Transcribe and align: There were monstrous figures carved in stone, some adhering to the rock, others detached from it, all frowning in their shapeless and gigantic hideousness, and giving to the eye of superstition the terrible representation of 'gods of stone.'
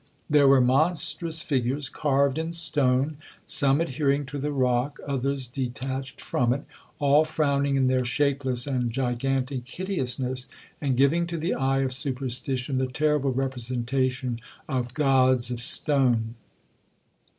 There 0.27 0.47
were 0.47 0.61
monstrous 0.61 1.43
figures 1.43 1.87
carved 1.87 2.39
in 2.39 2.53
stone, 2.53 3.17
some 3.45 3.79
adhering 3.79 4.25
to 4.33 4.39
the 4.39 4.51
rock, 4.51 4.97
others 5.07 5.45
detached 5.47 6.19
from 6.19 6.51
it, 6.53 6.65
all 6.97 7.23
frowning 7.23 7.75
in 7.75 7.85
their 7.85 8.03
shapeless 8.03 8.65
and 8.65 8.89
gigantic 8.89 9.69
hideousness, 9.69 10.49
and 10.81 10.97
giving 10.97 11.27
to 11.27 11.37
the 11.37 11.53
eye 11.53 11.81
of 11.81 11.93
superstition 11.93 12.79
the 12.79 12.87
terrible 12.87 13.31
representation 13.31 14.39
of 14.67 14.95
'gods 14.95 15.51
of 15.51 15.59
stone.' 15.59 16.33